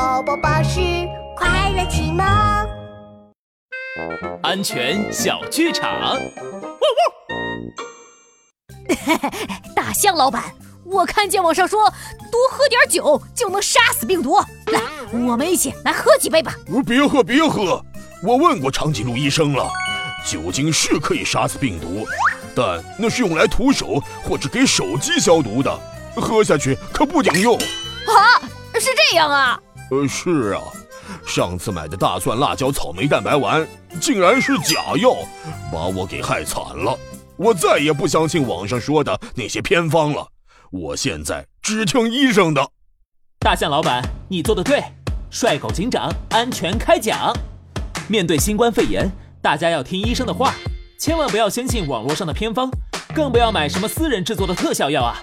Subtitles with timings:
[0.00, 0.80] 宝宝巴士
[1.36, 2.24] 快乐启蒙，
[4.42, 6.18] 安全小剧场。
[9.76, 10.44] 大象老板，
[10.86, 11.84] 我看见网上说
[12.32, 14.40] 多喝点酒就能杀死病毒，
[14.72, 14.80] 来，
[15.12, 16.54] 我们一起来喝几杯吧。
[16.86, 17.84] 别喝，别喝！
[18.22, 19.70] 我问过长颈鹿医生了，
[20.24, 22.06] 酒精是可以杀死病毒，
[22.56, 25.78] 但那是用来涂手或者给手机消毒的，
[26.16, 27.54] 喝下去可不顶用。
[27.54, 28.40] 啊，
[28.80, 29.60] 是这样啊？
[29.90, 30.62] 呃，是啊，
[31.26, 33.66] 上次买的大蒜、辣椒、草莓蛋白丸
[34.00, 35.16] 竟然是假药，
[35.72, 36.96] 把我给害惨了。
[37.36, 40.28] 我再也不相信网上说的那些偏方了，
[40.70, 42.70] 我现在只听医生的。
[43.40, 44.82] 大象老板，你做的对，
[45.30, 47.32] 帅狗警长安全开讲。
[48.06, 49.10] 面对新冠肺炎，
[49.42, 50.54] 大家要听医生的话，
[51.00, 52.70] 千万不要相信网络上的偏方，
[53.14, 55.18] 更不要买什么私人制作的特效药啊！